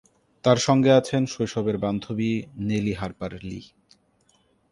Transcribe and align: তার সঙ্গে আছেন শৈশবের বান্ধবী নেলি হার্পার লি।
তার 0.43 0.57
সঙ্গে 0.57 0.91
আছেন 0.91 1.21
শৈশবের 1.25 1.77
বান্ধবী 1.77 2.31
নেলি 2.59 2.93
হার্পার 2.93 3.31
লি। 3.43 3.61